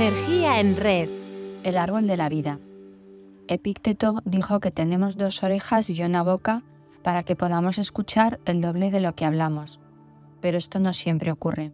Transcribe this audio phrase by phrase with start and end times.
[0.00, 1.08] Energía en red.
[1.64, 2.60] El árbol de la vida.
[3.48, 6.62] Epícteto dijo que tenemos dos orejas y una boca
[7.02, 9.80] para que podamos escuchar el doble de lo que hablamos.
[10.40, 11.72] Pero esto no siempre ocurre.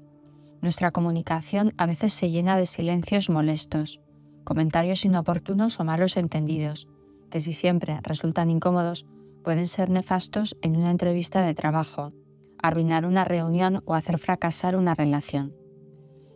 [0.63, 4.01] Nuestra comunicación a veces se llena de silencios molestos,
[4.43, 6.89] comentarios inoportunos o malos entendidos,
[7.31, 9.05] que si siempre resultan incómodos,
[9.45, 12.15] pueden ser nefastos en una entrevista de trabajo,
[12.59, 15.55] arruinar una reunión o hacer fracasar una relación.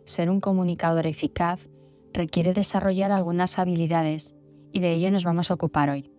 [0.05, 1.67] Ser un comunicador eficaz
[2.13, 4.35] requiere desarrollar algunas habilidades
[4.71, 6.11] y de ello nos vamos a ocupar hoy.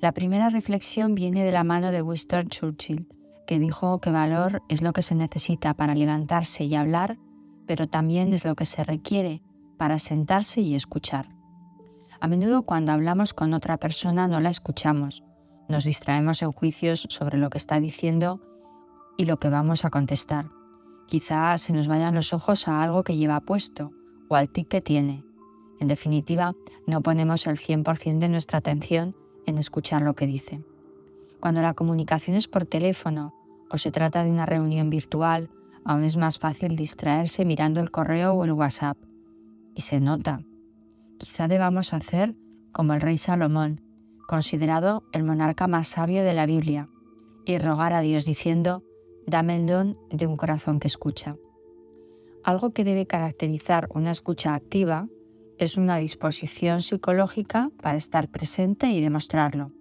[0.00, 3.08] La primera reflexión viene de la mano de Winston Churchill,
[3.46, 7.18] que dijo que valor es lo que se necesita para levantarse y hablar,
[7.66, 9.42] pero también es lo que se requiere
[9.78, 11.30] para sentarse y escuchar.
[12.20, 15.24] A menudo cuando hablamos con otra persona no la escuchamos,
[15.68, 18.40] nos distraemos en juicios sobre lo que está diciendo
[19.16, 20.50] y lo que vamos a contestar.
[21.06, 23.90] Quizás se nos vayan los ojos a algo que lleva puesto
[24.28, 25.24] o al tic que tiene.
[25.80, 26.54] En definitiva,
[26.86, 29.14] no ponemos el 100% de nuestra atención
[29.46, 30.62] en escuchar lo que dice.
[31.40, 33.34] Cuando la comunicación es por teléfono
[33.70, 35.50] o se trata de una reunión virtual,
[35.84, 38.98] aún es más fácil distraerse mirando el correo o el WhatsApp.
[39.74, 40.42] Y se nota.
[41.18, 42.34] Quizá debamos hacer
[42.72, 43.80] como el rey Salomón,
[44.26, 46.88] considerado el monarca más sabio de la Biblia,
[47.44, 48.82] y rogar a Dios diciendo,
[49.26, 51.36] dame el don de un corazón que escucha.
[52.44, 55.08] Algo que debe caracterizar una escucha activa
[55.58, 59.72] es una disposición psicológica para estar presente y demostrarlo,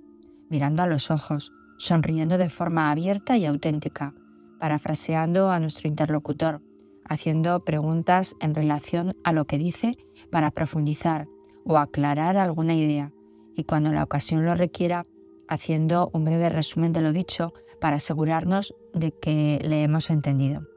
[0.49, 4.13] mirando a los ojos, sonriendo de forma abierta y auténtica,
[4.59, 6.61] parafraseando a nuestro interlocutor,
[7.05, 9.97] haciendo preguntas en relación a lo que dice
[10.31, 11.27] para profundizar
[11.63, 13.13] o aclarar alguna idea,
[13.55, 15.05] y cuando la ocasión lo requiera,
[15.47, 20.67] haciendo un breve resumen de lo dicho para asegurarnos de que le hemos entendido.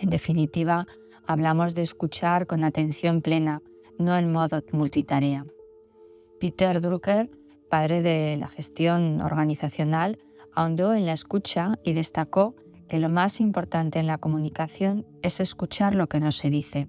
[0.00, 0.86] En definitiva,
[1.26, 3.62] hablamos de escuchar con atención plena,
[3.98, 5.46] no en modo multitarea.
[6.40, 7.30] Peter Drucker,
[7.68, 10.18] padre de la gestión organizacional,
[10.54, 12.54] ahondó en la escucha y destacó
[12.88, 16.88] que lo más importante en la comunicación es escuchar lo que no se dice.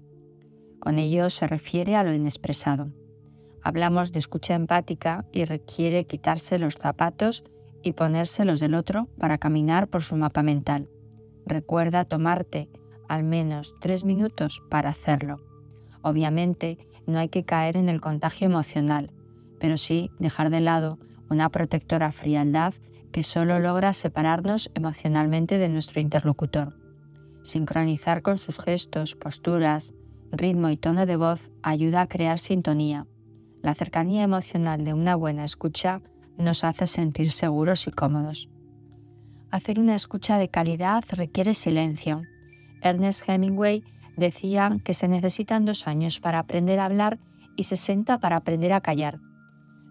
[0.80, 2.90] Con ello se refiere a lo inexpresado.
[3.62, 7.44] Hablamos de escucha empática y requiere quitarse los zapatos
[7.82, 10.88] y ponérselos del otro para caminar por su mapa mental.
[11.44, 12.70] Recuerda tomarte
[13.08, 15.49] al menos tres minutos para hacerlo.
[16.02, 19.10] Obviamente, no hay que caer en el contagio emocional,
[19.58, 22.74] pero sí dejar de lado una protectora frialdad
[23.12, 26.76] que solo logra separarnos emocionalmente de nuestro interlocutor.
[27.42, 29.94] Sincronizar con sus gestos, posturas,
[30.30, 33.06] ritmo y tono de voz ayuda a crear sintonía.
[33.62, 36.02] La cercanía emocional de una buena escucha
[36.38, 38.48] nos hace sentir seguros y cómodos.
[39.50, 42.22] Hacer una escucha de calidad requiere silencio.
[42.82, 43.82] Ernest Hemingway
[44.16, 47.18] decía que se necesitan dos años para aprender a hablar
[47.56, 49.20] y 60 para aprender a callar.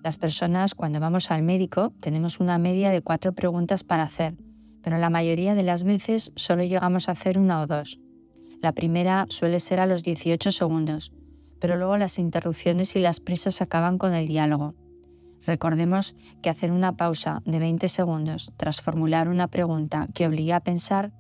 [0.04, 4.36] Las personas cuando vamos al médico tenemos una media de cuatro preguntas para hacer,
[4.82, 8.00] pero la mayoría de las veces solo llegamos a hacer una o dos.
[8.62, 11.12] La primera suele ser a los 18 segundos,
[11.60, 14.76] pero luego las interrupciones y las prisas acaban con el diálogo.
[15.46, 20.64] Recordemos que hacer una pausa de 20 segundos tras formular una pregunta que obliga a
[20.64, 21.12] pensar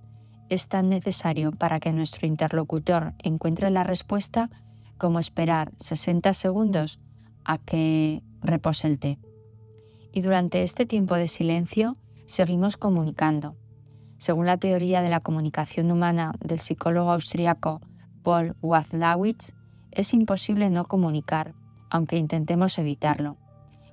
[0.50, 4.50] es tan necesario para que nuestro interlocutor encuentre la respuesta
[4.98, 7.00] como esperar 60 segundos
[7.46, 9.18] a que repose el té.
[10.12, 11.96] Y durante este tiempo de silencio
[12.26, 13.56] seguimos comunicando.
[14.18, 17.82] Según la teoría de la comunicación humana del psicólogo austriaco
[18.24, 19.54] Paul Wazlawitz,
[19.92, 21.54] es imposible no comunicar,
[21.90, 23.38] aunque intentemos evitarlo.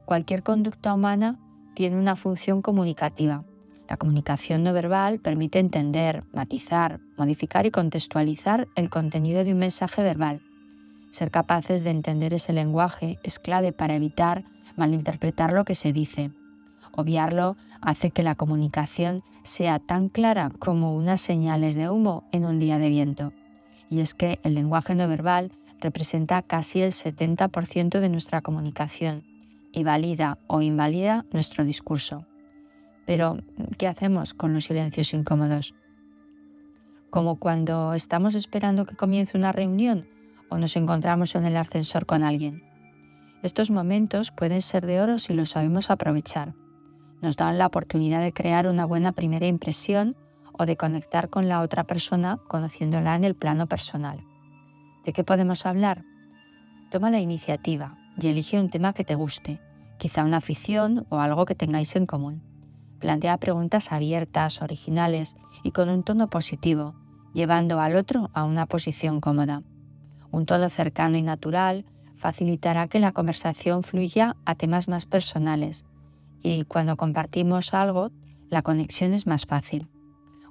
[0.05, 1.39] Cualquier conducta humana
[1.75, 3.45] tiene una función comunicativa.
[3.89, 10.03] La comunicación no verbal permite entender, matizar, modificar y contextualizar el contenido de un mensaje
[10.03, 10.41] verbal.
[11.11, 14.45] Ser capaces de entender ese lenguaje es clave para evitar
[14.77, 16.33] malinterpretar lo que se dice.
[16.93, 22.59] Obviarlo hace que la comunicación sea tan clara como unas señales de humo en un
[22.59, 23.33] día de viento.
[23.89, 29.23] Y es que el lenguaje no verbal representa casi el 70% de nuestra comunicación
[29.73, 32.27] y valida o invalida nuestro discurso.
[33.07, 33.39] Pero,
[33.79, 35.75] ¿qué hacemos con los silencios incómodos?
[37.11, 40.09] Como cuando estamos esperando que comience una reunión
[40.51, 42.63] o nos encontramos en el ascensor con alguien.
[43.43, 46.55] Estos momentos pueden ser de oro si los sabemos aprovechar.
[47.23, 50.17] Nos dan la oportunidad de crear una buena primera impresión
[50.53, 54.25] o de conectar con la otra persona conociéndola en el plano personal.
[55.05, 56.05] ¿De qué podemos hablar?
[56.91, 59.61] Toma la iniciativa y elige un tema que te guste,
[59.99, 62.46] quizá una afición o algo que tengáis en común.
[62.99, 66.95] Plantea preguntas abiertas, originales y con un tono positivo,
[67.35, 69.63] llevando al otro a una posición cómoda.
[70.31, 71.85] Un tono cercano y natural
[72.17, 75.85] facilitará que la conversación fluya a temas más personales
[76.43, 78.11] y cuando compartimos algo,
[78.49, 79.89] la conexión es más fácil.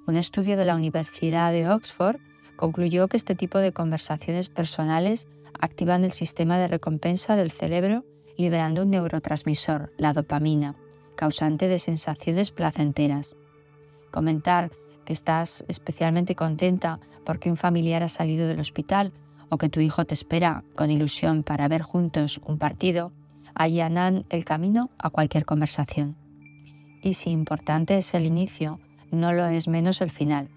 [0.07, 2.17] Un estudio de la Universidad de Oxford
[2.57, 5.27] concluyó que este tipo de conversaciones personales
[5.59, 8.03] activan el sistema de recompensa del cerebro
[8.37, 10.75] liberando un neurotransmisor, la dopamina,
[11.15, 13.35] causante de sensaciones placenteras.
[14.11, 14.71] Comentar
[15.05, 19.13] que estás especialmente contenta porque un familiar ha salido del hospital
[19.49, 23.11] o que tu hijo te espera con ilusión para ver juntos un partido,
[23.53, 26.15] allanan el camino a cualquier conversación.
[27.01, 28.79] Y si importante es el inicio,
[29.11, 30.49] no lo es menos el final.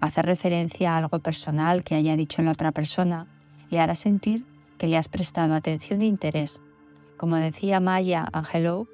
[0.00, 3.28] Hacer referencia a algo personal que haya dicho la otra persona
[3.70, 4.44] le hará sentir
[4.78, 6.60] que le has prestado atención e interés.
[7.16, 8.88] Como decía Maya Angelou,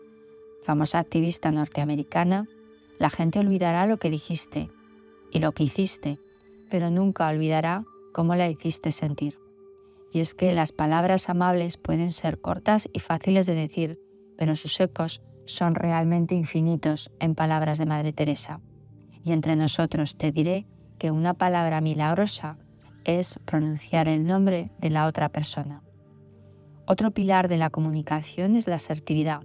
[0.62, 2.46] famosa activista norteamericana,
[2.98, 4.70] la gente olvidará lo que dijiste
[5.30, 6.18] y lo que hiciste,
[6.70, 9.38] pero nunca olvidará cómo la hiciste sentir.
[10.12, 14.00] Y es que las palabras amables pueden ser cortas y fáciles de decir,
[14.36, 18.60] pero sus ecos son realmente infinitos en palabras de Madre Teresa.
[19.24, 20.66] Y entre nosotros te diré
[20.98, 22.58] que una palabra milagrosa
[23.04, 25.82] es pronunciar el nombre de la otra persona.
[26.86, 29.42] Otro pilar de la comunicación es la asertividad,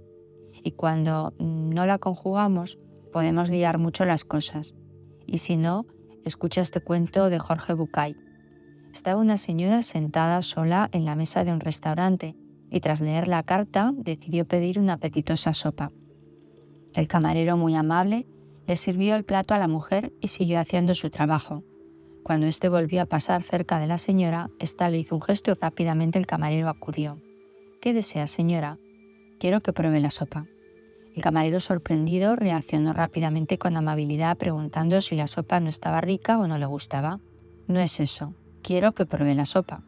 [0.66, 2.80] y cuando no la conjugamos
[3.12, 4.74] podemos liar mucho las cosas.
[5.24, 5.86] Y si no,
[6.24, 8.16] escucha este cuento de Jorge Bucay.
[8.92, 12.34] Estaba una señora sentada sola en la mesa de un restaurante
[12.68, 15.92] y tras leer la carta decidió pedir una apetitosa sopa.
[16.94, 18.26] El camarero, muy amable,
[18.66, 21.62] le sirvió el plato a la mujer y siguió haciendo su trabajo.
[22.24, 25.54] Cuando éste volvió a pasar cerca de la señora, ésta le hizo un gesto y
[25.54, 27.22] rápidamente el camarero acudió.
[27.80, 28.80] ¿Qué desea, señora?
[29.38, 30.48] Quiero que pruebe la sopa.
[31.16, 36.46] El camarero sorprendido reaccionó rápidamente con amabilidad preguntando si la sopa no estaba rica o
[36.46, 37.20] no le gustaba.
[37.66, 39.80] No es eso, quiero que pruebe la sopa.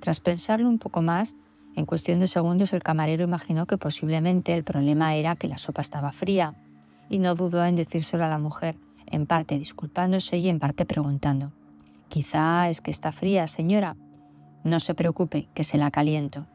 [0.00, 1.36] Tras pensarlo un poco más,
[1.76, 5.80] en cuestión de segundos el camarero imaginó que posiblemente el problema era que la sopa
[5.80, 6.56] estaba fría
[7.08, 8.74] y no dudó en decírselo a la mujer,
[9.06, 11.52] en parte disculpándose y en parte preguntando.
[12.08, 13.94] Quizá es que está fría, señora.
[14.64, 16.46] No se preocupe, que se la caliento.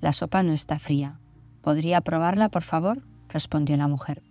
[0.00, 1.18] La sopa no está fría.
[1.62, 3.02] ¿Podría probarla, por favor?
[3.34, 4.22] Respondió la mujer.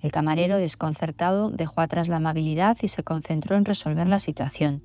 [0.00, 4.82] El camarero, desconcertado, dejó atrás la amabilidad y se concentró en resolver la situación.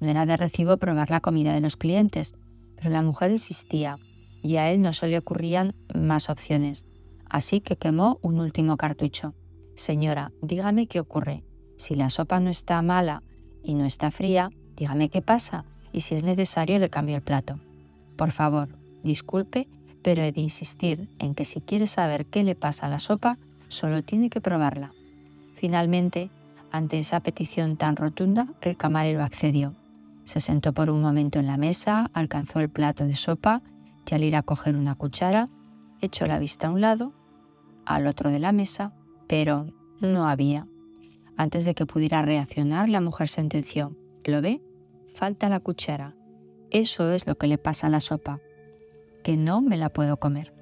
[0.00, 2.34] No era de recibo probar la comida de los clientes,
[2.74, 3.98] pero la mujer insistía
[4.42, 6.86] y a él no se le ocurrían más opciones.
[7.28, 9.34] Así que quemó un último cartucho.
[9.76, 11.44] Señora, dígame qué ocurre.
[11.76, 13.22] Si la sopa no está mala
[13.62, 17.60] y no está fría, dígame qué pasa y si es necesario le cambio el plato.
[18.16, 18.68] Por favor,
[19.02, 19.68] disculpe,
[20.02, 23.38] pero he de insistir en que si quiere saber qué le pasa a la sopa,
[23.68, 24.92] solo tiene que probarla.
[25.54, 26.30] Finalmente,
[26.70, 29.74] ante esa petición tan rotunda, el camarero accedió.
[30.24, 33.62] Se sentó por un momento en la mesa, alcanzó el plato de sopa
[34.10, 35.48] y al ir a coger una cuchara,
[36.00, 37.12] echó la vista a un lado,
[37.86, 38.92] al otro de la mesa,
[39.28, 39.66] pero
[40.00, 40.66] no había.
[41.36, 44.60] Antes de que pudiera reaccionar, la mujer sentenció, ¿lo ve?
[45.14, 46.14] Falta la cuchara.
[46.70, 48.40] Eso es lo que le pasa a la sopa,
[49.22, 50.52] que no me la puedo comer.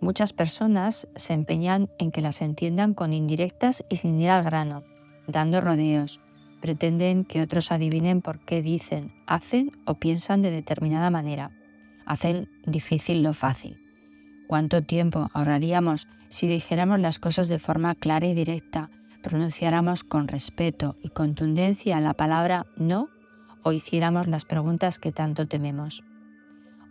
[0.00, 4.82] Muchas personas se empeñan en que las entiendan con indirectas y sin ir al grano,
[5.28, 6.20] dando rodeos,
[6.60, 11.50] pretenden que otros adivinen por qué dicen, hacen o piensan de determinada manera.
[12.06, 13.78] Hacen difícil lo fácil.
[14.48, 18.90] ¿Cuánto tiempo ahorraríamos si dijéramos las cosas de forma clara y directa,
[19.22, 23.08] pronunciáramos con respeto y contundencia la palabra no
[23.62, 26.02] o hiciéramos las preguntas que tanto tememos?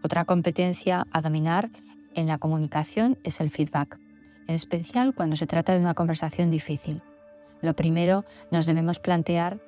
[0.04, 1.70] Otra competencia a dominar
[2.16, 4.00] en la comunicación es el feedback,
[4.48, 7.02] en especial cuando se trata de una conversación difícil.
[7.62, 9.60] Lo primero, nos debemos plantear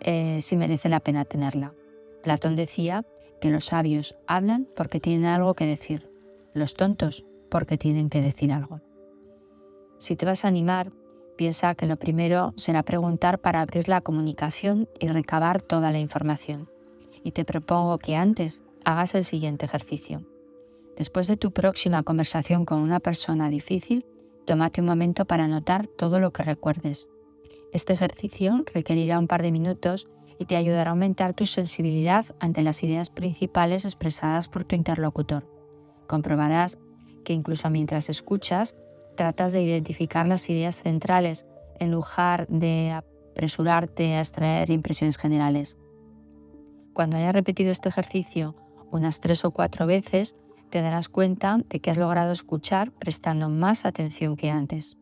[0.00, 1.74] eh, si merece la pena tenerla.
[2.22, 3.04] Platón decía
[3.40, 6.08] que los sabios hablan porque tienen algo que decir,
[6.54, 8.80] los tontos porque tienen que decir algo.
[9.98, 10.92] Si te vas a animar,
[11.36, 16.70] piensa que lo primero será preguntar para abrir la comunicación y recabar toda la información.
[17.24, 20.26] Y te propongo que antes hagas el siguiente ejercicio.
[20.96, 24.06] Después de tu próxima conversación con una persona difícil,
[24.46, 27.08] tómate un momento para anotar todo lo que recuerdes,
[27.72, 30.08] este ejercicio requerirá un par de minutos
[30.38, 35.46] y te ayudará a aumentar tu sensibilidad ante las ideas principales expresadas por tu interlocutor.
[36.08, 36.78] Comprobarás
[37.24, 38.74] que incluso mientras escuchas,
[39.16, 41.46] tratas de identificar las ideas centrales
[41.78, 45.76] en lugar de apresurarte a extraer impresiones generales.
[46.92, 48.56] Cuando hayas repetido este ejercicio
[48.90, 50.36] unas tres o cuatro veces,
[50.70, 54.96] te darás cuenta de que has logrado escuchar prestando más atención que antes.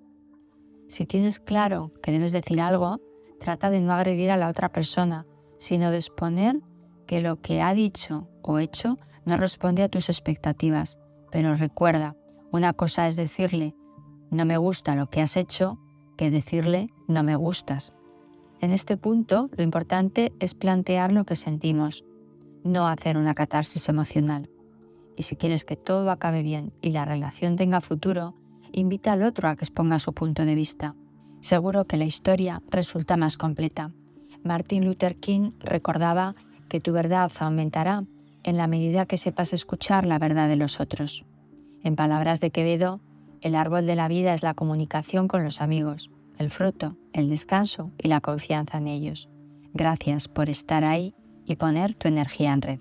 [0.88, 3.00] Si tienes claro que debes decir algo,
[3.38, 5.26] trata de no agredir a la otra persona,
[5.59, 6.61] sino de exponer
[7.07, 10.99] que lo que ha dicho o hecho no responde a tus expectativas,
[11.30, 12.16] pero recuerda,
[12.50, 13.75] una cosa es decirle
[14.30, 15.78] no me gusta lo que has hecho
[16.16, 17.95] que decirle no me gustas.
[18.61, 22.04] En este punto, lo importante es plantear lo que sentimos,
[22.65, 24.50] no hacer una catarsis emocional.
[25.17, 28.35] Y si quieres que todo acabe bien y la relación tenga futuro,
[28.73, 30.95] invita al otro a que exponga su punto de vista.
[31.41, 33.93] Seguro que la historia resulta más completa.
[34.45, 36.35] Martin Luther King recordaba
[36.69, 38.05] que tu verdad aumentará
[38.43, 41.25] en la medida que sepas escuchar la verdad de los otros.
[41.83, 43.00] En palabras de Quevedo,
[43.41, 47.93] el árbol de la vida es la comunicación con los amigos, el fruto, el descanso
[47.99, 49.29] y la confianza en ellos.
[49.75, 51.15] Gracias por estar ahí
[51.49, 52.78] y poner tu energía en red.